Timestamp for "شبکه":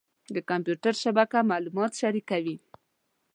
1.03-1.39